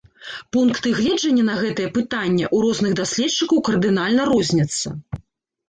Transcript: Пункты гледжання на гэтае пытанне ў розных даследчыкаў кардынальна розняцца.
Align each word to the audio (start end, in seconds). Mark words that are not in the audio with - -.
Пункты 0.55 0.93
гледжання 0.99 1.43
на 1.49 1.55
гэтае 1.61 1.85
пытанне 1.99 2.45
ў 2.55 2.63
розных 2.65 2.91
даследчыкаў 3.03 3.65
кардынальна 3.71 4.21
розняцца. 4.33 4.87